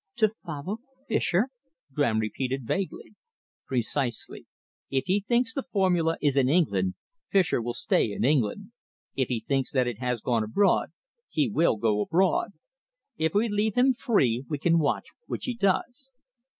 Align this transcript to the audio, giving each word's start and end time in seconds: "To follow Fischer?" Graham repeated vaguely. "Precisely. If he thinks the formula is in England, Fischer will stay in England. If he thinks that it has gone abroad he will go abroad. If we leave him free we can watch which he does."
"To 0.15 0.29
follow 0.29 0.79
Fischer?" 1.07 1.49
Graham 1.93 2.17
repeated 2.17 2.65
vaguely. 2.65 3.13
"Precisely. 3.67 4.47
If 4.89 5.03
he 5.05 5.19
thinks 5.19 5.53
the 5.53 5.61
formula 5.61 6.17
is 6.19 6.35
in 6.37 6.49
England, 6.49 6.95
Fischer 7.29 7.61
will 7.61 7.75
stay 7.75 8.11
in 8.11 8.25
England. 8.25 8.71
If 9.15 9.27
he 9.27 9.39
thinks 9.39 9.71
that 9.73 9.85
it 9.85 9.99
has 9.99 10.19
gone 10.21 10.43
abroad 10.43 10.89
he 11.29 11.47
will 11.49 11.75
go 11.77 12.01
abroad. 12.01 12.53
If 13.17 13.35
we 13.35 13.47
leave 13.47 13.75
him 13.75 13.93
free 13.93 14.43
we 14.49 14.57
can 14.57 14.79
watch 14.79 15.09
which 15.27 15.45
he 15.45 15.53
does." 15.53 16.11